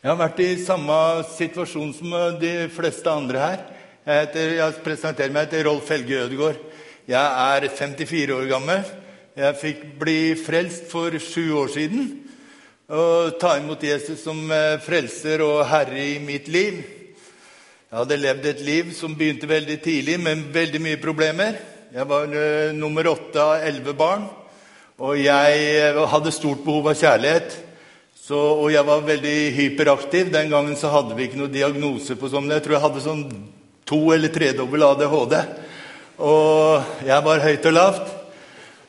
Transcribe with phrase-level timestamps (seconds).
[0.00, 0.94] Jeg har vært i samme
[1.28, 3.58] situasjon som de fleste andre her.
[4.06, 6.62] Jeg, heter, jeg presenterer meg til Rolf Helge Ødegaard.
[7.04, 8.88] Jeg er 54 år gammel.
[9.36, 12.08] Jeg fikk bli frelst for sju år siden.
[12.88, 16.80] Og ta imot Jesus som eh, frelser og herre i mitt liv.
[16.80, 21.60] Jeg hadde levd et liv som begynte veldig tidlig, med veldig mye problemer.
[21.92, 24.30] Jeg var uh, nummer åtte av elleve barn.
[24.96, 27.66] Og jeg hadde stort behov av kjærlighet.
[28.30, 30.28] Så, og jeg var veldig hyperaktiv.
[30.30, 32.46] Den gangen så hadde vi ikke noen diagnose på sånn.
[32.54, 33.22] Jeg tror jeg hadde sånn
[33.90, 35.32] to eller tredobbel ADHD.
[36.22, 38.12] Og jeg var høyt og lavt.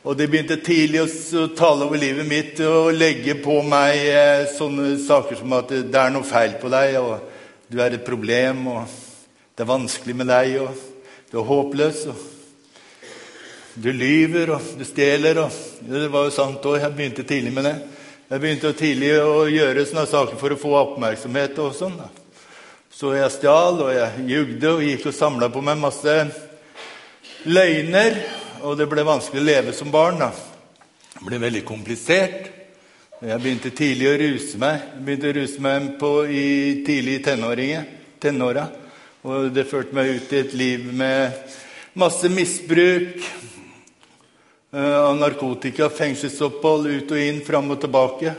[0.06, 4.92] Og de begynte tidlig å tale over livet mitt og legge på meg eh, sånne
[5.02, 8.94] saker som at det er noe feil på deg, og du er et problem, og
[9.58, 10.86] det er vanskelig med deg, og
[11.34, 12.04] du er håpløs.
[12.14, 15.42] og du lyver, og du stjeler.
[15.48, 16.78] og Det var jo sant òg.
[16.84, 17.76] Jeg begynte tidlig med det.
[18.32, 21.58] Jeg begynte tidlig å gjøre sånne saker for å få oppmerksomhet.
[21.60, 21.98] og sånn.
[22.88, 26.14] Så jeg stjal, og jeg jugde og gikk og samla på meg masse
[27.44, 28.16] løgner.
[28.64, 30.20] Og det ble vanskelig å leve som barn.
[30.20, 30.32] da.
[30.32, 32.48] Det ble veldig komplisert.
[33.20, 34.80] Jeg begynte tidlig å ruse meg.
[34.80, 37.86] Jeg begynte å ruse meg på i tidlig i
[38.22, 38.70] tenåra.
[39.24, 41.34] Og det førte meg ut i et liv med
[41.96, 43.20] masse misbruk,
[44.72, 48.32] av narkotika, fengselsopphold, ut og inn, fram og tilbake.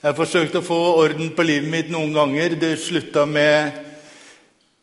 [0.00, 2.54] Jeg forsøkte å få orden på livet mitt noen ganger.
[2.56, 3.76] Det slutta med,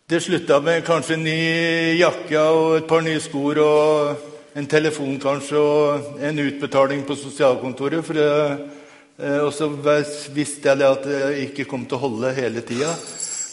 [0.09, 1.39] det slutta med kanskje en ny
[1.97, 8.05] jakke og et par nye skor og en telefon kanskje og en utbetaling på sosialkontoret.
[8.05, 8.29] For det,
[9.17, 9.71] eh, og så
[10.35, 12.91] visste jeg at jeg ikke kom til å holde hele tida.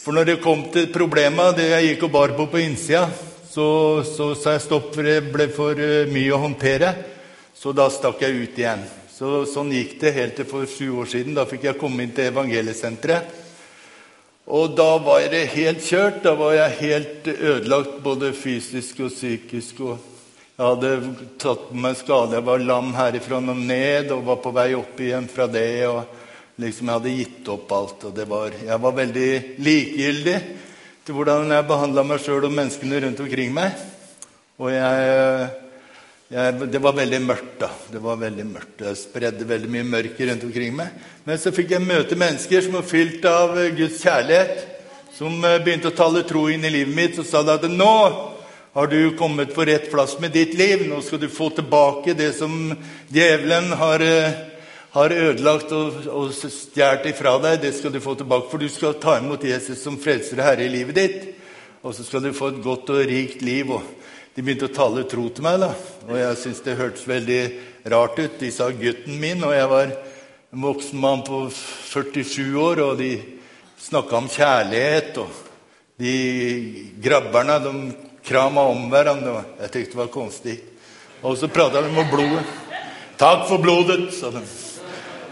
[0.01, 3.07] For når det kom til problemet, det jeg gikk og bar på på innsida,
[3.51, 6.93] så, så sa jeg stopp, for det ble for eh, mye å håndtere.
[7.61, 8.81] Så da stakk jeg ut igjen.
[9.13, 11.35] Så, sånn gikk det helt til for sju år siden.
[11.37, 13.35] Da fikk jeg komme inn til evangeliesenteret.
[14.49, 16.23] Og da var det helt kjørt.
[16.25, 19.83] Da var jeg helt ødelagt både fysisk og psykisk.
[19.85, 19.93] Og
[20.57, 22.39] jeg hadde tatt på meg skade.
[22.39, 25.85] Jeg var lam herifra og ned og var på vei opp igjen fra det.
[25.85, 28.09] og liksom Jeg hadde gitt opp alt.
[28.09, 30.39] og var, Jeg var veldig likegyldig
[31.05, 33.77] til hvordan jeg behandla meg sjøl og menneskene rundt omkring meg.
[34.57, 35.60] Og jeg
[36.31, 37.55] jeg, det var veldig mørkt.
[37.59, 37.67] da.
[37.91, 38.81] Det var veldig mørkt.
[38.85, 40.93] Jeg spredde veldig mye mørke rundt omkring meg.
[41.25, 44.61] Men så fikk jeg møte mennesker som var fylt av eh, Guds kjærlighet.
[45.17, 47.91] Som eh, begynte å tale tro inn i livet mitt og sa at nå
[48.71, 50.87] har du kommet på rett plass med ditt liv.
[50.87, 52.55] Nå skal du få tilbake det som
[53.11, 54.41] djevelen har, eh,
[54.95, 57.59] har ødelagt og, og stjålet ifra deg.
[57.65, 60.63] Det skal du få tilbake, for du skal ta imot Jesus som frelser og herre
[60.63, 61.31] i livet ditt.
[61.83, 63.75] Og så skal du få et godt og rikt liv.
[63.75, 63.83] og
[64.35, 65.59] de begynte å tale tro til meg.
[65.59, 65.73] da,
[66.07, 67.41] Og jeg syntes det hørtes veldig
[67.91, 68.39] rart ut.
[68.39, 69.83] De sa 'gutten min', og jeg var
[70.53, 73.21] en voksen mann på 47 år, og de
[73.79, 75.17] snakka om kjærlighet.
[75.17, 75.29] Og
[75.99, 77.93] de grabberne de
[78.23, 79.43] krama om hverandre.
[79.61, 80.59] Jeg tenkte det var konstig.
[81.23, 82.45] Og så prata de om blodet.
[83.17, 84.41] 'Takk for blodet', sa de.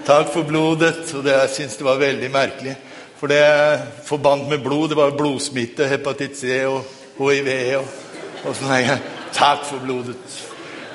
[0.06, 1.16] Takk for blodet.
[1.16, 2.76] Og det, jeg syntes det var veldig merkelig.
[3.20, 6.84] For det forbandt med blod, det var blodsmitte, hepatitt C og
[7.18, 7.48] hiv.
[7.80, 8.09] og
[8.45, 9.00] og så tenker jeg
[9.33, 10.45] 'Takk for blodet'.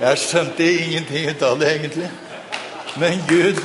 [0.00, 2.10] Jeg skjønte ingenting ut av det, egentlig.
[2.96, 3.60] Men Gud,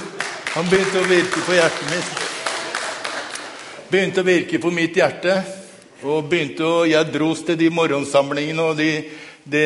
[0.54, 2.12] han begynte å virke på hjertet mitt.
[3.90, 5.44] Begynte å virke på mitt hjerte.
[6.04, 9.04] Og begynte å, Jeg dros til de morgensamlingene og de,
[9.44, 9.66] de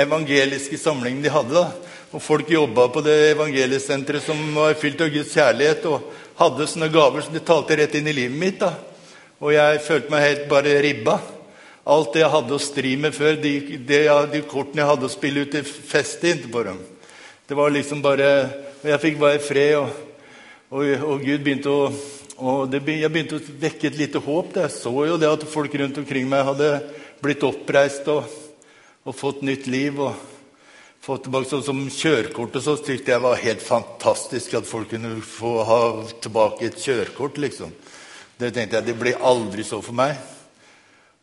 [0.00, 1.66] evangeliske samlingene de hadde.
[2.12, 6.02] Og Folk jobba på det evangeliesenteret som var fylt av Guds kjærlighet, og
[6.40, 8.60] hadde sånne gaver som de talte rett inn i livet mitt.
[8.60, 8.72] da.
[9.40, 11.20] Og jeg følte meg helt bare ribba.
[11.84, 14.00] Alt det jeg hadde å stri med før, de, de,
[14.32, 16.80] de kortene jeg hadde å spille ut, det festet på dem.
[17.48, 18.30] Det var liksom bare
[18.84, 19.90] jeg fikk bare fred, og,
[20.70, 21.90] og, og Gud begynte å
[22.38, 24.52] og det, Jeg begynte å vekke et lite håp.
[24.54, 26.68] Jeg så jo det at folk rundt omkring meg hadde
[27.18, 28.28] blitt oppreist og,
[29.02, 29.98] og fått nytt liv.
[29.98, 30.14] og
[31.08, 35.52] fått tilbake sånn som kjørekortet, så syntes jeg var helt fantastisk at folk kunne få
[35.64, 35.80] ha
[36.20, 37.38] tilbake et kjørekort.
[37.38, 37.72] liksom.
[38.38, 40.18] Det tenkte jeg, det blir aldri så for meg.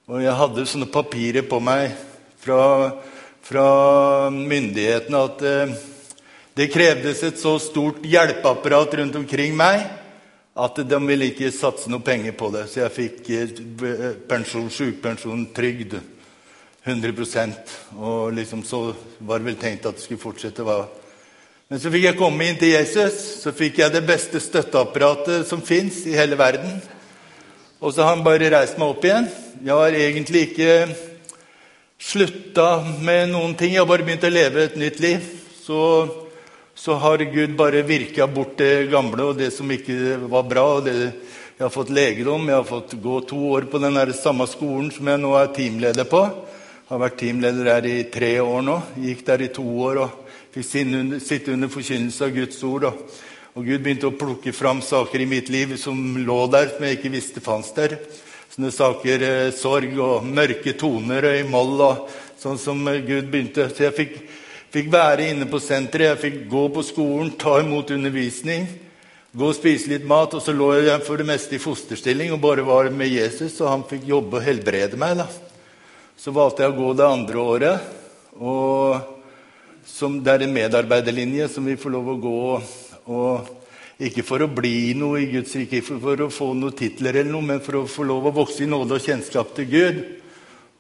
[0.06, 1.96] Og jeg hadde sånne papirer på meg
[2.38, 2.94] fra,
[3.42, 3.70] fra
[4.30, 5.72] myndighetene at eh,
[6.56, 9.82] det krevdes et så stort hjelpeapparat rundt omkring meg
[10.56, 12.68] at de ville ikke satse noe penger på det.
[12.70, 15.98] Så jeg fikk eh, pensjon, sykepensjon, trygd
[16.86, 20.62] 100% Og liksom så var det vel tenkt at det skulle fortsette.
[21.66, 23.18] Men så fikk jeg komme inn til Jesus.
[23.42, 26.78] Så fikk jeg det beste støtteapparatet som fins i hele verden.
[27.86, 29.28] Og så har han bare reist meg opp igjen.
[29.62, 30.70] Jeg har egentlig ikke
[32.02, 33.76] slutta med noen ting.
[33.76, 35.28] Jeg har bare begynt å leve et nytt liv.
[35.62, 35.82] Så,
[36.74, 40.64] så har Gud bare virka bort det gamle og det som ikke var bra.
[40.80, 40.96] og det,
[41.60, 42.50] jeg har fått legedom.
[42.50, 46.10] Jeg har fått gå to år på den samme skolen som jeg nå er teamleder
[46.10, 46.24] på.
[46.26, 48.80] Jeg har vært teamleder der i tre år nå.
[48.96, 50.20] Jeg Gikk der i to år og
[50.58, 50.72] fikk
[51.22, 52.90] sitte under forkynnelse av Guds ord.
[52.90, 53.22] Og,
[53.56, 57.00] og Gud begynte å plukke fram saker i mitt liv som lå der, som jeg
[57.00, 57.98] ikke visste fantes der.
[58.52, 62.10] Sånne saker, eh, sorg og mørke toner i moll og
[62.40, 63.70] sånn som Gud begynte.
[63.72, 64.20] Så jeg fikk
[64.76, 68.66] Fikk være inne på senteret, jeg fikk gå på skolen, ta imot undervisning,
[69.32, 70.34] gå og spise litt mat.
[70.36, 73.72] Og så lå jeg for det meste i fosterstilling og bare var med Jesus, og
[73.72, 75.22] han fikk jobbe og helbrede meg.
[75.22, 75.30] da.
[76.20, 77.80] Så valgte jeg å gå det andre året.
[78.36, 79.00] og
[79.88, 82.62] som, Det er en medarbeiderlinje som vi får lov å gå.
[83.06, 83.54] Og
[83.96, 87.32] Ikke for å bli noe i Guds rike, ikke for å få noen titler, eller
[87.32, 90.02] noe, men for å få lov å vokse i nåde og kjennskap til Gud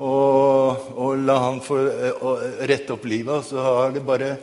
[0.04, 2.26] og, og la han få eh,
[2.68, 3.46] rette opp livet.
[3.48, 4.36] Så har det bare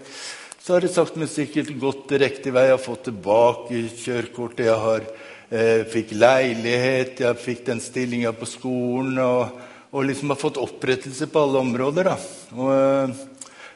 [0.62, 2.68] så har det sagt meg sikkert gått riktig vei.
[2.68, 5.08] Jeg har fått tilbake kjørekortet, jeg har,
[5.50, 9.58] eh, fikk leilighet, jeg fikk den stillinga på skolen og,
[9.90, 12.12] og, liksom har fått opprettelse på alle områder.
[12.54, 13.16] Og, eh,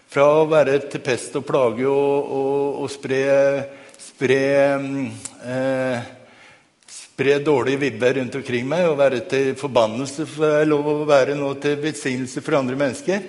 [0.06, 3.18] fra å være til pest og plage og, og spre,
[4.06, 4.42] spre
[5.46, 6.12] eh,
[7.16, 10.26] spre dårlige vibber rundt omkring meg og være til forbannelse.
[10.28, 13.26] For jeg lov å være nå til velsignelse for andre mennesker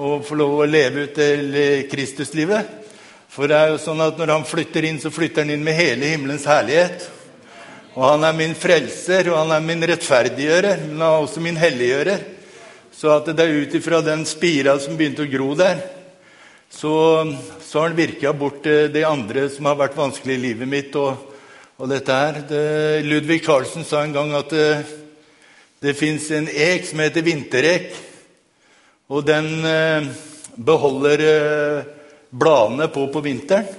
[0.00, 1.56] og få lov å leve ut til
[1.90, 2.76] Kristuslivet.
[3.30, 5.76] For det er jo sånn at når han flytter inn, så flytter han inn med
[5.78, 7.04] hele himmelens herlighet.
[7.94, 11.58] Og han er min frelser, og han er min rettferdiggjører, men han er også min
[11.60, 12.24] helliggjører.
[12.96, 15.78] Så at det er ut ifra den spira som begynte å gro der,
[16.70, 16.94] så,
[17.60, 20.96] så har han virka bort det andre som har vært vanskelig i livet mitt.
[20.96, 21.30] og
[21.80, 22.42] og dette her.
[22.44, 22.64] Det,
[23.08, 24.84] Ludvig Carlsen sa en gang at det,
[25.80, 27.94] det fins en ek som heter vinterek.
[29.10, 30.10] Og den eh,
[30.60, 31.88] beholder eh,
[32.30, 33.70] bladene på på vinteren.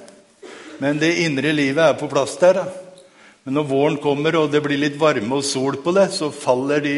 [0.81, 2.57] Men det indre livet er på plass der.
[2.57, 3.03] Da.
[3.45, 6.81] Men når våren kommer og det blir litt varme og sol på det, så faller
[6.81, 6.97] de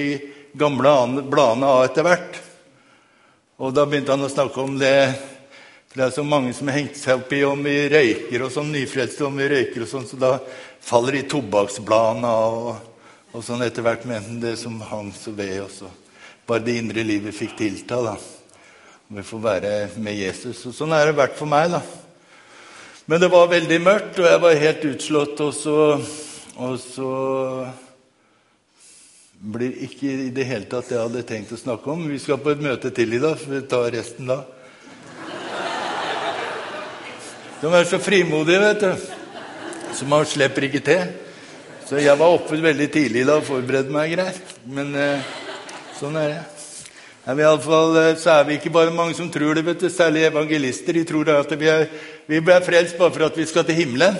[0.55, 0.95] gamle
[1.27, 2.39] bladene av etter hvert.
[3.59, 4.95] Og da begynte han å snakke om det
[5.93, 8.49] for Det er så mange som har hengt seg opp i om vi røyker og
[8.49, 10.31] sånn, nyfrelste om vi røyker og sånn, så da
[10.81, 12.87] faller de tobakksbladene av og,
[13.29, 14.07] og, sånn etter hvert.
[14.09, 15.91] Men det som hang så ved også.
[16.49, 17.99] Bare det indre livet fikk tilta.
[18.01, 18.15] da.
[19.13, 20.63] Vi får være med Jesus.
[20.65, 21.69] Og sånn er det vært for meg.
[21.75, 21.83] da.
[23.05, 25.45] Men det var veldig mørkt, og jeg var helt utslått.
[25.45, 25.77] Og så,
[26.57, 27.11] og så
[29.53, 32.09] blir ikke i det hele tatt det jeg hadde tenkt å snakke om.
[32.09, 34.41] Vi skal på et møte til i dag, så vi tar resten da.
[37.63, 39.03] De er så frimodige, vet du.
[39.95, 41.13] Så man slipper ikke til.
[41.87, 44.51] Så jeg var oppe veldig tidlig da og forberedte meg greit.
[44.67, 45.23] Men eh,
[45.95, 46.41] sånn er det.
[47.23, 49.79] Ja, i alle fall, eh, så er vi ikke bare mange som tror det, vet
[49.79, 49.87] du.
[49.87, 50.99] særlig evangelister.
[50.99, 51.87] De tror at vi er,
[52.27, 54.19] vi ble frelst bare for at vi skal til himmelen.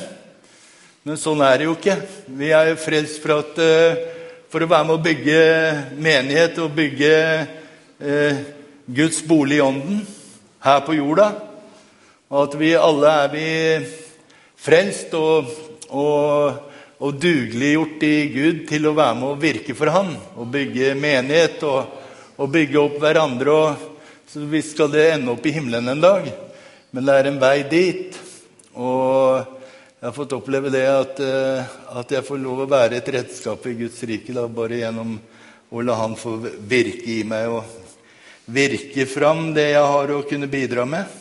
[1.04, 2.00] Men sånn er det jo ikke.
[2.40, 5.40] Vi er jo frelst for, at, uh, for å være med å bygge
[6.00, 7.16] menighet og bygge
[8.00, 8.46] eh,
[8.88, 10.06] Guds bolig i ånden
[10.64, 11.34] her på jorda.
[12.34, 13.48] Og at vi alle er vi
[14.58, 15.52] frelst og,
[15.94, 16.56] og,
[16.98, 21.62] og dugeliggjort i Gud til å være med og virke for Han og bygge menighet
[21.70, 21.94] og,
[22.42, 23.60] og bygge opp hverandre.
[24.26, 26.26] Så vi skal det ende opp i himmelen en dag.
[26.90, 28.18] Men det er en vei dit.
[28.82, 33.14] Og jeg har fått oppleve det at, eh, at jeg får lov å være et
[33.14, 35.20] redskap i Guds rike da, bare gjennom
[35.70, 40.50] å la Han få virke i meg og virke fram det jeg har å kunne
[40.50, 41.20] bidra med.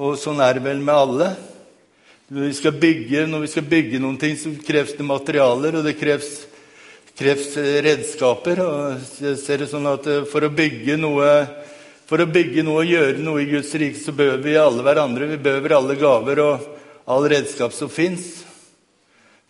[0.00, 1.26] Og sånn er det vel med alle.
[2.32, 5.98] Når vi skal bygge, vi skal bygge noen ting, så kreves det materialer, og det
[6.00, 6.30] kreves,
[7.18, 7.50] kreves
[7.84, 8.62] redskaper.
[9.20, 11.28] Jeg ser det sånn at eh, for å bygge noe
[12.08, 15.30] for å bygge noe og gjøre noe i Guds rike, så behøver vi alle hverandre.
[15.30, 16.66] Vi behøver alle gaver og
[17.08, 18.42] all redskap som fins.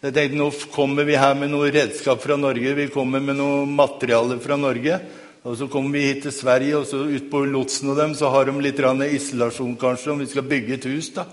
[0.02, 3.64] Jeg tenkte, Nå kommer vi her med noe redskap fra Norge, vi kommer med noe
[3.66, 5.00] materiale fra Norge.
[5.42, 8.28] Og Så kommer vi hit til Sverige, og så ut på lotsen og dem så
[8.30, 11.08] har de litt isolasjon, kanskje, om vi skal bygge et hus.
[11.11, 11.25] da.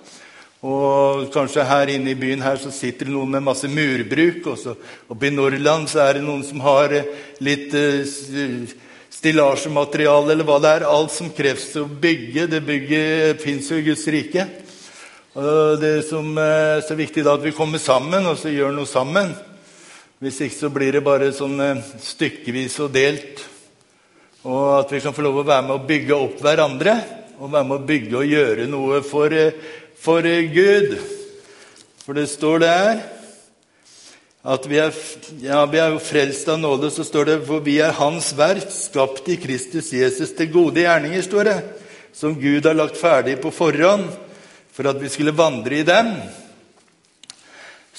[0.65, 4.47] Og kanskje her inne i byen her så sitter det noen med masse murbruk.
[4.47, 4.73] Og så
[5.07, 7.05] oppe i Nordland så er det noen som har eh,
[7.39, 8.65] litt uh,
[9.13, 10.87] stillasjemateriale, eller hva det er.
[10.89, 12.47] Alt som kreves å bygge.
[12.49, 14.47] Det bygget fins jo i Guds rike.
[15.37, 18.89] Og det som er så viktig da, at vi kommer sammen og så gjør noe
[18.89, 19.37] sammen.
[20.19, 21.61] Hvis ikke så blir det bare sånn
[22.09, 23.45] stykkevis og delt.
[24.49, 26.95] Og at vi kan få lov å være med å bygge opp hverandre.
[27.37, 29.35] Og være med å bygge og gjøre noe for,
[30.01, 30.25] for
[30.55, 30.95] Gud.
[32.01, 33.01] For det står der
[34.49, 34.95] at vi er,
[35.43, 36.89] ja, vi er frelst av nåde.
[36.89, 41.21] Så står det for vi er Hans verk, skapt i Kristus Jesus til gode gjerninger,
[41.25, 41.57] står det.
[42.15, 44.09] Som Gud har lagt ferdig på forhånd
[44.73, 46.09] for at vi skulle vandre i dem.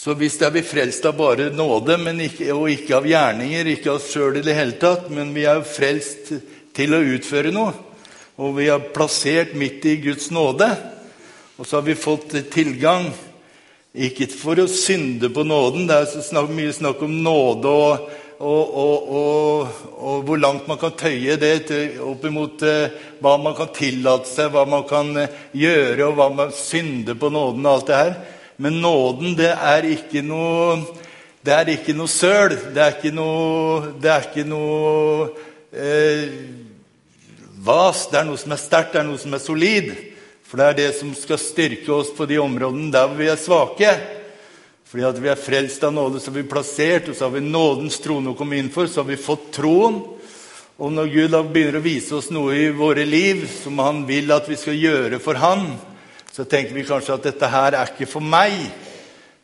[0.00, 3.98] Så visst er vi frelst av bare nåde, ikke, og ikke av gjerninger, ikke av
[3.98, 6.30] oss sjøl i det hele tatt, men vi er frelst
[6.72, 7.74] til å utføre noe.
[8.40, 10.70] Og vi er plassert midt i Guds nåde.
[11.60, 13.10] Og så har vi fått tilgang,
[13.92, 18.10] ikke for å synde på nåden, det er så snakk, mye snakk om nåde og,
[18.40, 21.56] og, og, og, hvor langt man kan tøye det
[22.00, 26.32] opp imot eh, hva man kan tillate seg, hva man kan eh, gjøre, og hva
[26.38, 28.20] man synder på nåden og alt det her.
[28.60, 30.82] Men nåden, det er ikke noe
[31.40, 32.52] Det er ikke noe søl.
[32.74, 35.30] Det er ikke noe, det er ikke noe
[35.72, 36.34] eh,
[37.64, 38.02] vas.
[38.10, 39.88] Det er noe som er sterkt, det er noe som er solid.
[40.44, 43.94] For det er det som skal styrke oss på de områdene der vi er svake.
[44.90, 47.46] Fordi at vi er frelst av nåde, så er vi plassert, og så har vi
[47.46, 48.90] nådens trone å komme inn for.
[48.90, 50.02] Så har vi fått troen.
[50.76, 54.48] Og når Gud begynner å vise oss noe i våre liv som han vil at
[54.50, 55.70] vi skal gjøre for han,
[56.32, 58.54] så tenker vi kanskje at dette her er ikke for meg.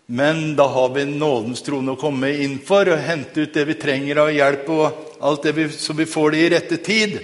[0.07, 3.75] Men da har vi nådens trone å komme inn for og hente ut det vi
[3.81, 7.17] trenger av hjelp, og alt det vi, så vi får det i rette tid.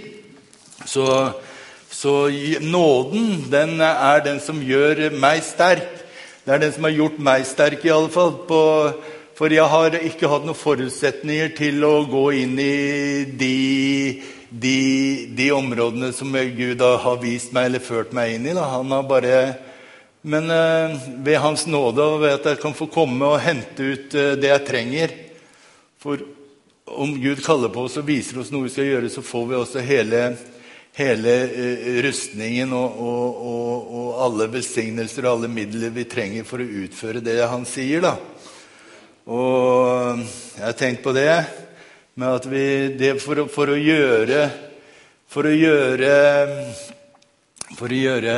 [0.91, 1.07] Så,
[1.91, 2.17] så
[2.59, 6.03] nåden, den er den som gjør meg sterk.
[6.43, 8.35] Det er den som har gjort meg sterk, i alle fall.
[8.49, 8.63] På,
[9.39, 12.75] for jeg har ikke hatt noen forutsetninger til å gå inn i
[13.31, 13.57] de
[14.53, 18.55] de, de, områdene som Gud har vist meg eller ført meg inn i.
[18.57, 18.67] Da.
[18.75, 19.39] Han har bare,
[20.23, 24.17] men eh, ved Hans nåde og ved at jeg kan få komme og hente ut
[24.19, 25.15] eh, det jeg trenger
[26.03, 26.21] For
[26.93, 29.57] om Gud kaller på oss og viser oss noe vi skal gjøre, så får vi
[29.57, 30.23] også hele,
[30.99, 36.61] hele eh, rustningen og, og, og, og, alle besignelser og alle midler vi trenger for
[36.61, 38.05] å utføre det han sier.
[38.05, 38.17] da.
[39.33, 40.19] Og
[40.59, 41.31] jeg har tenkt på det
[42.15, 42.65] med at vi,
[42.99, 44.49] det for, for, å gjøre
[45.33, 46.17] For å gjøre
[47.73, 48.33] for å gjøre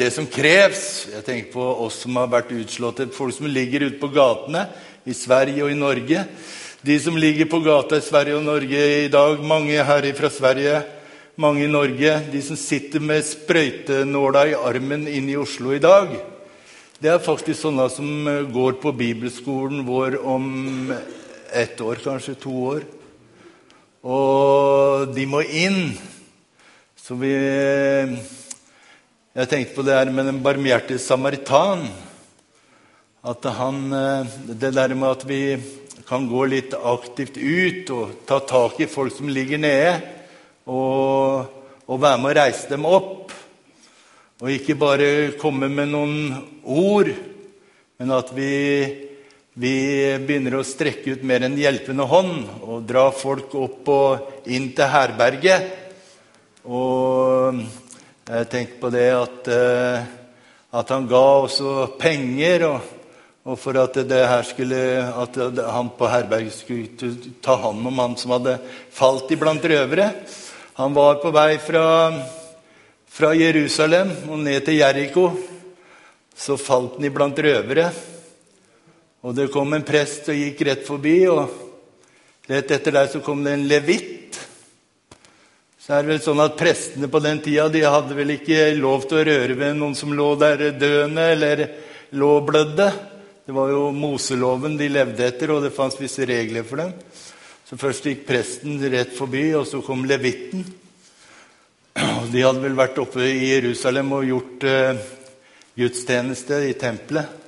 [0.00, 1.04] det som kreves.
[1.12, 4.62] Jeg tenker på oss som har vært utslått, folk som ligger ute på gatene
[5.04, 6.22] i Sverige og i Norge.
[6.80, 10.80] De som ligger på gata i Sverige og Norge i dag, mange her fra Sverige,
[11.36, 16.16] mange i Norge, de som sitter med sprøytenåla i armen inn i Oslo i dag,
[16.96, 20.90] det er faktisk sånne som går på bibelskolen vår om
[21.52, 22.88] ett år, kanskje to år.
[24.02, 25.92] Og de må inn.
[26.98, 27.30] Så vi
[29.32, 31.86] Jeg tenkte på det her med den barmhjertige samaritan.
[33.22, 33.90] At han,
[34.58, 35.62] Det der med at vi
[36.08, 40.02] kan gå litt aktivt ut og ta tak i folk som ligger nede,
[40.66, 41.46] og,
[41.86, 43.30] og være med å reise dem opp.
[44.42, 47.08] Og ikke bare komme med noen ord,
[47.98, 49.11] men at vi
[49.52, 54.70] vi begynner å strekke ut mer en hjelpende hånd og dra folk opp og inn
[54.72, 55.66] til herberget.
[56.64, 57.58] Og
[58.30, 60.06] jeg tenkte på det at, eh,
[60.72, 62.64] at han ga også penger.
[62.70, 62.94] Og,
[63.44, 63.98] og for at,
[64.48, 64.80] skulle,
[65.20, 67.12] at, han på herberget skulle
[67.44, 68.56] ta hånd om han som hadde
[68.88, 70.14] falt iblant røvere.
[70.80, 71.84] Han var på vei fra,
[73.04, 75.26] fra Jerusalem og ned til Jeriko.
[76.32, 77.90] Så falt han iblant røvere.
[79.22, 83.44] Og det kom en prest og gikk rett forbi, og rett etter der så kom
[83.44, 84.38] det en levitt.
[85.78, 89.06] Så er det vel sånn at Prestene på den tida de hadde vel ikke lov
[89.06, 91.62] til å røre ved noen som lå der døende eller
[92.18, 92.88] lå blødde.
[93.46, 96.94] Det var jo Moseloven de levde etter, og det fantes visse regler for dem.
[97.66, 100.62] Så først gikk presten rett forbi, og så kom levitten.
[102.32, 105.06] De hadde vel vært oppe i Jerusalem og gjort uh,
[105.78, 107.41] gudstjeneste i tempelet.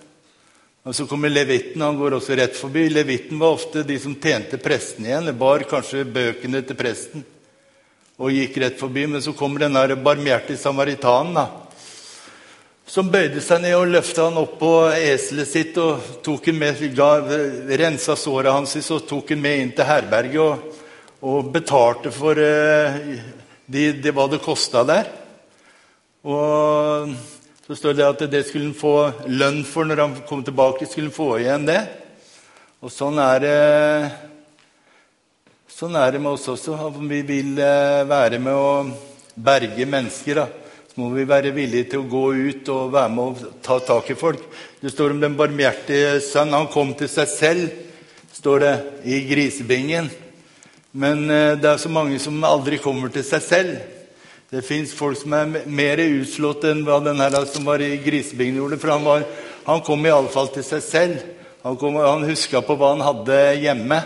[0.84, 1.82] Og Så kommer levitten.
[1.82, 2.88] Han går også rett forbi.
[2.92, 5.22] Levitten var ofte de som tjente presten igjen.
[5.22, 7.24] eller bar kanskje bøkene til presten
[8.18, 9.06] og gikk rett forbi.
[9.06, 11.46] Men så kommer den barmhjertige samaritanen, da,
[12.86, 16.82] som bøyde seg ned og løfta han opp på eselet sitt og tok han med,
[16.94, 17.10] ga,
[17.80, 20.82] rensa såret hans og tok han med inn til herberget og,
[21.24, 22.98] og betalte for uh,
[23.64, 25.08] de, de, hva det kosta der.
[26.28, 27.08] Og
[27.66, 28.96] så står det at det skulle han få
[29.32, 30.84] lønn for når han kom tilbake.
[30.86, 31.80] skulle han få igjen det.
[32.84, 34.10] Og sånn er det,
[35.72, 36.76] sånn er det med oss også.
[36.76, 38.74] Om vi vil eh, være med å
[39.34, 40.44] berge mennesker, da,
[40.92, 44.12] så må vi være villige til å gå ut og være med å ta tak
[44.12, 44.44] i folk.
[44.82, 46.52] Det står om den barmhjertige sønn.
[46.52, 47.72] Han kom til seg selv,
[48.36, 48.74] står det
[49.08, 50.12] i grisebingen.
[50.92, 54.03] Men eh, det er så mange som aldri kommer til seg selv.
[54.54, 58.60] Det fins folk som er mer utslått enn hva den her som var i grisebingen
[58.60, 58.76] gjorde.
[58.78, 59.24] For han, var,
[59.64, 61.24] han kom iallfall til seg selv.
[61.64, 63.98] Han, kom, han huska på hva han hadde hjemme.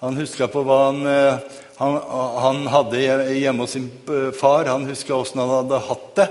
[0.00, 1.98] Han huska på hva han, eh, han,
[2.46, 4.72] han, hadde hjemme hos sin eh, far.
[4.72, 6.28] Han huska åssen han hadde hatt det.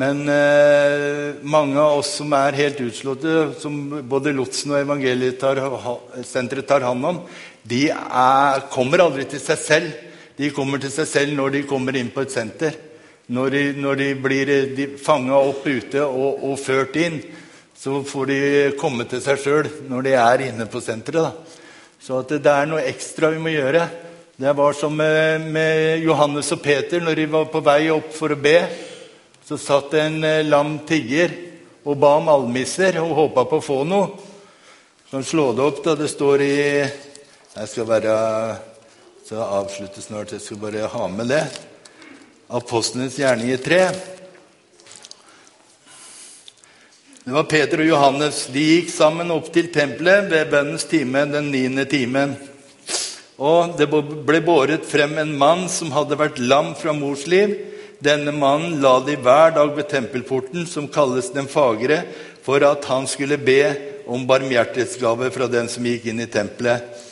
[0.00, 3.76] Men eh, mange av oss som er helt utslåtte, som
[4.08, 7.24] både lotsen og evangeliesenteret tar hånd om,
[7.60, 10.06] de er, kommer aldri til seg selv.
[10.40, 12.76] De kommer til seg selv når de kommer inn på et senter.
[13.30, 14.52] Når de, når de blir
[14.98, 17.18] fanga opp ute og, og, ført inn,
[17.76, 18.38] så får de
[18.80, 21.28] komme til seg sjøl når de er inne på senteret.
[21.28, 21.58] Da.
[22.00, 23.84] Så det er noe ekstra vi må gjøre.
[24.40, 28.32] Det var som med, med Johannes og Peter når de var på vei opp for
[28.32, 28.56] å be
[29.44, 31.32] så satt en eh, lam tigger
[31.82, 34.12] og ba om almisser og håpa på å få noe.
[35.10, 38.14] Kan slå det opp da det står i Jeg skal være
[39.30, 40.32] så jeg avslutter snart.
[40.34, 41.44] Jeg skal bare ha med det.
[42.50, 43.76] Apostlenes gjerninger 3.
[47.22, 48.40] Det var Peter og Johannes.
[48.50, 52.32] De gikk sammen opp til tempelet ved bønnens time, den niende timen.
[53.38, 57.52] Og det ble båret frem en mann som hadde vært lam fra mors liv.
[58.02, 62.00] Denne mannen la de hver dag ved tempelporten, som kalles Den fagre,
[62.42, 63.62] for at han skulle be
[64.10, 67.06] om barmhjertighetsgave fra den som gikk inn i tempelet.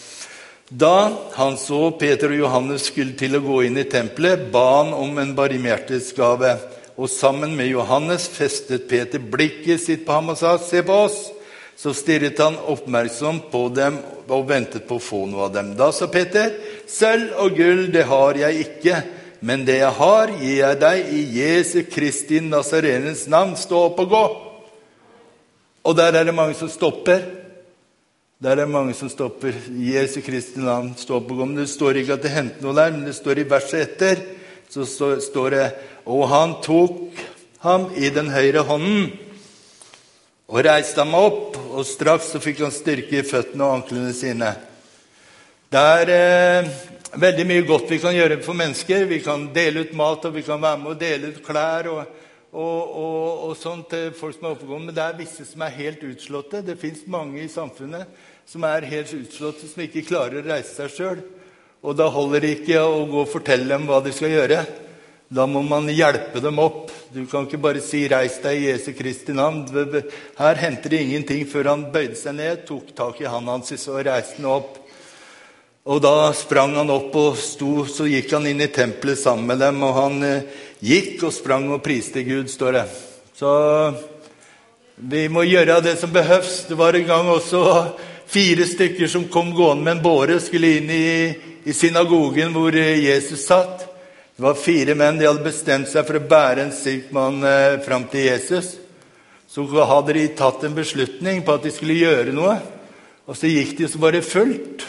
[0.68, 4.92] Da han så Peter og Johannes skulle til å gå inn i tempelet, ba han
[4.92, 6.52] om en barmhjertighetsgave.
[6.98, 11.32] Og sammen med Johannes festet Peter blikket sitt på ham og sa, 'Se på oss.'
[11.78, 13.98] Så stirret han oppmerksomt på dem
[14.28, 15.76] og ventet på å få noe av dem.
[15.76, 16.52] Da sa Peter,
[16.86, 19.02] 'Sølv og gull, det har jeg ikke.'
[19.40, 23.54] Men det jeg har, gir jeg deg i Jesu Kristi Nazarenes navn.
[23.56, 24.24] Stå opp og gå.
[25.84, 27.22] Og der er det mange som stopper.
[28.38, 29.56] Der er det mange som stopper.
[29.74, 31.46] I Jesu Kristi navn, stå opp og gå.
[31.48, 34.20] Men det står ikke at det hendte noe der, men det står i verset etter.
[34.70, 34.84] Så
[35.24, 35.64] står det
[36.06, 37.18] Og han tok
[37.64, 39.08] ham i den høyre hånden
[40.48, 44.52] og reiste ham opp, og straks så fikk han styrke i føttene og anklene sine.
[45.68, 46.70] Det er eh,
[47.18, 49.04] veldig mye godt vi kan gjøre for mennesker.
[49.10, 52.06] Vi kan dele ut mat, og vi kan være med og dele ut klær og,
[52.52, 54.88] og, og, og sånt til folk som er oppegående.
[54.88, 56.64] Men det er visse som er helt utslåtte.
[56.64, 58.08] Det fins mange i samfunnet
[58.48, 61.24] som er helt utslåtte, som ikke klarer å reise seg sjøl.
[61.84, 64.62] Og da holder det ikke å gå og fortelle dem hva de skal gjøre.
[65.28, 66.88] Da må man hjelpe dem opp.
[67.12, 69.68] Du kan ikke bare si 'reis deg i Jesu Kristi navn'.
[70.38, 74.04] Her henter de ingenting før han bøyde seg ned, tok tak i hånda hans og
[74.06, 74.78] reiste den opp.
[75.88, 79.62] Og da sprang han opp og sto, så gikk han inn i tempelet sammen med
[79.62, 79.82] dem.
[79.82, 80.42] Og han eh,
[80.84, 82.86] gikk og sprang og priste Gud, står det.
[83.38, 83.50] Så
[84.96, 86.64] vi må gjøre det som behøves.
[86.68, 87.62] Det var en gang også
[88.28, 91.10] fire stykker som kom gående med en båre skulle inn i,
[91.64, 93.86] i synagogen hvor Jesus satt.
[94.36, 95.18] Det var fire menn.
[95.18, 98.76] De hadde bestemt seg for å bære en syk mann eh, fram til Jesus.
[99.48, 102.58] Så hadde de tatt en beslutning på at de skulle gjøre noe.
[103.28, 104.84] Og så gikk de så bare fullt.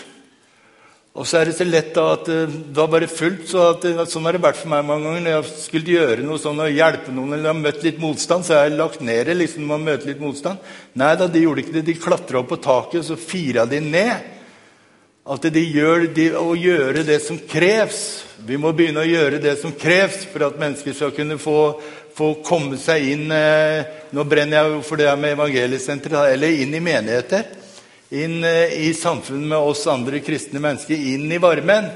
[1.18, 3.48] Og så er det så lett da at eh, det var bare fullt.
[3.50, 5.24] så at, eh, Sånn har det vært for meg mange ganger.
[5.26, 8.56] Når jeg skulle gjøre noe sånn og hjelpe noen eller har møtt litt motstand, så
[8.56, 10.70] har jeg lagt ned det liksom når man møter litt motstand.
[11.00, 11.86] Nei da, de gjorde ikke det.
[11.90, 14.30] De klatra opp på taket, og så fira de ned.
[15.30, 18.04] At de gjør de, å gjøre det som kreves.
[18.46, 21.74] Vi må begynne å gjøre det som kreves for at mennesker skal kunne få,
[22.18, 26.82] få komme seg inn eh, Nå brenner jeg for det med evangeliesenteret, eller inn i
[26.82, 27.59] menigheter
[28.10, 31.90] inn eh, i samfunnet med oss andre kristne mennesker, inn i varmen.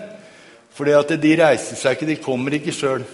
[0.73, 3.05] At de reiser seg ikke, de kommer ikke sjøl.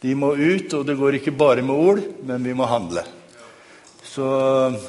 [0.00, 3.04] De må ut, og det går ikke bare med ord, men vi må handle.
[4.04, 4.26] Så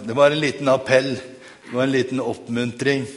[0.08, 1.16] det var en liten appell,
[1.68, 3.08] det var en liten oppmuntring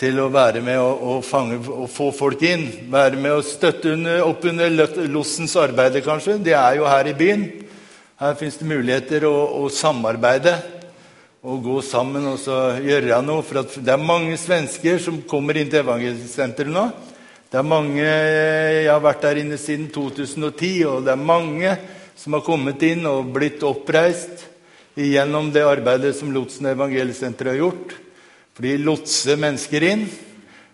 [0.00, 2.66] til å være med og, og, fange, og få folk inn.
[2.92, 6.38] Være med og støtte under, opp under lossens arbeid, kanskje.
[6.44, 7.46] De er jo her i byen.
[8.20, 10.56] Her fins det muligheter å, å samarbeide
[11.46, 12.46] å gå sammen og
[12.82, 13.44] gjøre noe.
[13.46, 16.88] For det er mange svensker som kommer inn til Evangelsenteret nå.
[17.46, 21.76] Det er mange, Jeg har vært der inne siden 2010, og det er mange
[22.18, 24.42] som har kommet inn og blitt oppreist
[24.96, 27.94] gjennom det arbeidet som Lotsen Evangeliesenteret har gjort.
[28.56, 30.06] For de lotser mennesker inn.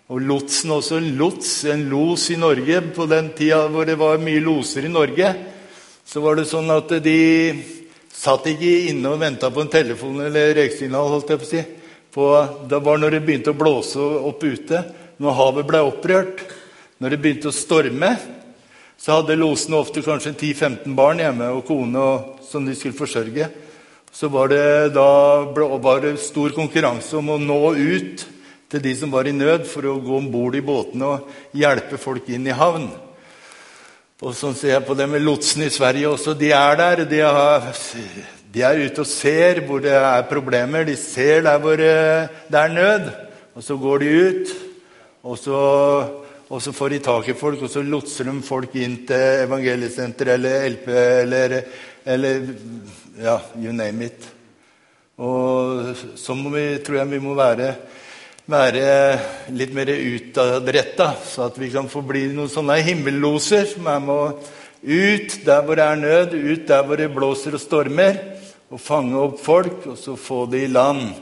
[0.08, 2.80] Og lotsen også en lots, en los i Norge.
[2.96, 5.34] På den tida hvor det var mye loser i Norge,
[6.06, 7.20] så var det sånn at de
[8.12, 11.08] Satt ikke inne og venta på en telefon eller røyksignal.
[11.08, 11.62] holdt jeg på å si.
[12.12, 12.26] På,
[12.68, 14.82] det var når det begynte å blåse opp ute,
[15.16, 16.42] når havet ble opprørt,
[17.00, 18.10] når det begynte å storme.
[19.00, 23.48] Så hadde losene ofte kanskje 10-15 barn hjemme og kone og, som de skulle forsørge.
[24.12, 25.08] Så var det da
[25.80, 28.26] var det stor konkurranse om å nå ut
[28.72, 31.98] til de som var i nød, for å gå om bord i båtene og hjelpe
[32.00, 32.86] folk inn i havn.
[34.22, 36.36] Og sånn ser jeg på det med lotsen i Sverige også.
[36.38, 37.00] De er der.
[37.10, 37.64] De, har,
[38.54, 40.86] de er ute og ser hvor det er problemer.
[40.86, 43.08] De ser der hvor eh, det er nød.
[43.58, 44.52] Og så går de ut,
[45.28, 45.58] og så,
[46.48, 50.38] og så får de tak i folk, og så lotser de folk inn til evangeliesenteret
[50.38, 51.56] eller LP eller,
[52.14, 52.46] eller
[53.20, 54.30] ja, you name it.
[55.20, 56.38] Og så
[56.86, 57.74] tror jeg vi må være,
[58.50, 64.02] være litt mer utadretta, så at vi kan få bli noen sånne himmelloser som er
[64.02, 64.32] med å
[64.82, 68.18] ut der hvor det er nød, ut der hvor det blåser og stormer,
[68.72, 71.12] og fange opp folk, og så få det i land.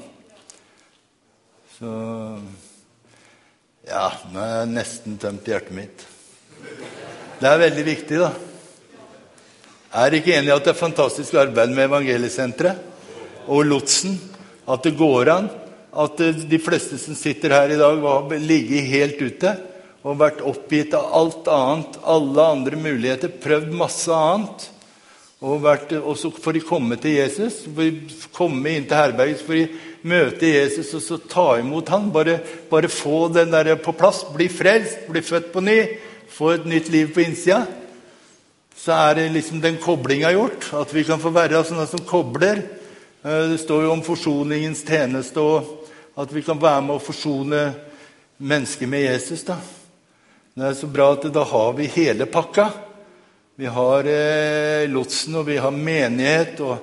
[1.76, 1.90] Så
[3.90, 6.04] Ja, nå er jeg nesten tømt hjertet mitt.
[7.40, 8.28] Det er veldig viktig, da.
[9.90, 12.86] Jeg er ikke enig i at det er fantastisk arbeid med Evangeliesenteret?
[13.50, 14.18] og lotsen.
[14.70, 15.50] At det går an.
[15.90, 19.54] At de fleste som sitter her i dag, har ligget helt ute
[20.00, 24.68] og vært oppgitt av alt annet, alle andre muligheter, prøvd masse annet.
[25.40, 29.56] Og, vært, og så får komme til Jesus, for å komme inn til herberget, for
[29.56, 32.08] de møte Jesus og så ta imot han.
[32.12, 32.38] Bare,
[32.70, 34.22] bare få den der på plass.
[34.36, 35.78] Bli frelst, bli født på ny,
[36.32, 37.64] få et nytt liv på innsida.
[38.76, 40.70] Så er det liksom den koblinga gjort.
[40.76, 42.62] At vi kan få være sånne som kobler
[43.22, 45.79] Eh, det står jo om forsoningens tjeneste, og
[46.20, 47.60] at vi kan være med å forsone
[48.40, 49.44] mennesker med Jesus.
[49.44, 49.56] da.
[50.54, 52.70] Det er så bra at da har vi hele pakka.
[53.60, 56.60] Vi har eh, lotsen, og vi har menighet.
[56.64, 56.76] Og,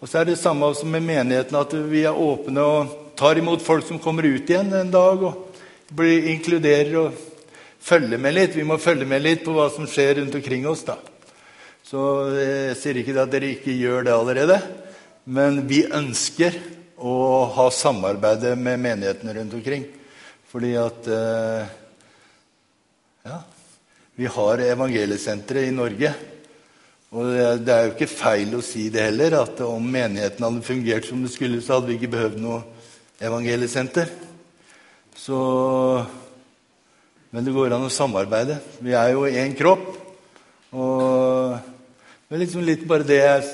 [0.00, 3.62] og, så er det samme som med menigheten, at vi er åpne og tar imot
[3.62, 7.18] folk som kommer ut igjen en dag, og blir, inkluderer og
[7.82, 8.58] følger med litt.
[8.58, 10.86] Vi må følge med litt på hva som skjer rundt omkring oss.
[10.86, 10.98] da.
[11.86, 12.04] Så
[12.34, 14.60] eh, jeg sier ikke at dere ikke gjør det allerede.
[15.24, 16.56] Men vi ønsker
[17.54, 19.86] ha samarbeidet med menighetene rundt omkring.
[20.50, 21.72] Fordi at eh,
[23.24, 23.38] Ja,
[24.20, 26.10] vi har evangeliesenteret i Norge.
[27.14, 27.30] Og
[27.64, 31.22] det er jo ikke feil å si det heller, at om menigheten hadde fungert som
[31.24, 32.60] det skulle, så hadde vi ikke behøvd noe
[33.22, 34.10] evangeliesenter.
[35.16, 35.38] Så
[37.34, 38.60] Men det går an å samarbeide.
[38.78, 39.88] Vi er jo én kropp.
[40.70, 41.56] Og
[42.28, 43.48] det er liksom litt bare det jeg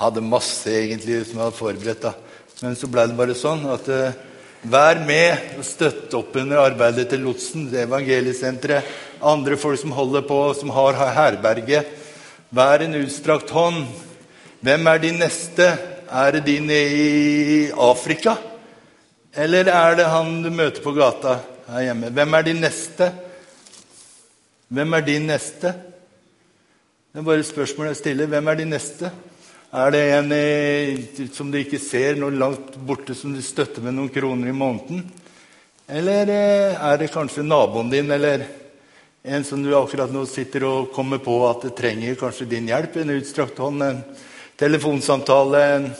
[0.00, 2.02] hadde masse egentlig som jeg hadde forberedt.
[2.02, 2.12] da.
[2.62, 4.14] Men så ble det bare sånn at uh,
[4.70, 8.86] vær med og støtt opp under arbeidet til Lotsen, det evangeliesenteret,
[9.24, 11.82] andre folk som holder på, som har herberge.
[12.54, 13.86] Vær en utstrakt hånd.
[14.64, 15.66] Hvem er din neste?
[16.06, 18.36] Er det din i Afrika?
[19.34, 21.40] Eller er det han du møter på gata
[21.72, 22.12] her hjemme?
[22.14, 23.10] Hvem er din neste?
[24.68, 25.74] Hvem er din neste?
[27.10, 28.30] Det er bare et spørsmål jeg stiller.
[28.30, 29.10] Hvem er din neste?
[29.74, 31.00] Er det en eh,
[31.34, 35.00] som du ikke ser, noe langt borte som du støtter med noen kroner i måneden?
[35.90, 38.44] Eller eh, er det kanskje naboen din eller
[39.26, 43.00] en som du akkurat nå sitter og kommer på at det trenger kanskje din hjelp?
[43.02, 43.98] En utstrakt hånd, en
[44.62, 45.90] telefonsamtale, en,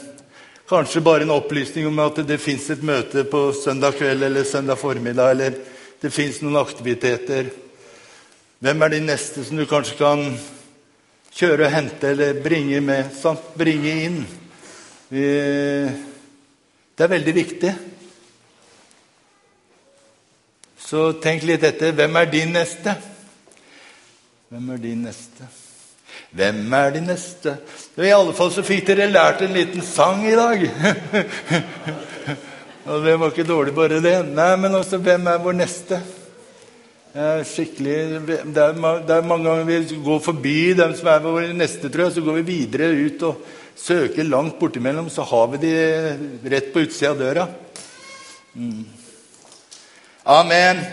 [0.71, 4.79] kanskje bare en opplysning om at det fins et møte på søndag kveld eller søndag
[4.79, 5.59] formiddag, eller
[5.99, 7.51] det fins noen aktiviteter.
[8.63, 10.29] Hvem er de neste som du kanskje kan
[11.35, 13.11] kjøre og hente eller bringe med.
[13.15, 13.51] Sant?
[13.57, 14.21] Bringe inn.
[15.09, 17.73] Det er veldig viktig.
[20.85, 21.93] Så tenk litt etter.
[21.97, 22.95] Hvem er din neste?
[24.53, 25.47] Hvem er din neste?
[26.35, 27.55] Hvem er din neste?
[27.97, 30.67] I alle fall så fikk dere lært en liten sang i dag.
[32.91, 34.19] Og det var ikke dårlig, bare det.
[34.29, 35.99] Nei, men også hvem er vår neste?
[37.15, 37.97] Skikkelig
[38.27, 42.09] det er, det er, mange ganger vi går forbi dem som er våre neste, tror
[42.09, 45.73] jeg, så går vi videre ut og søker langt bortimellom, så har vi de
[46.51, 47.47] rett på utsida av døra.
[48.55, 48.83] Mm.
[50.35, 50.83] Amen.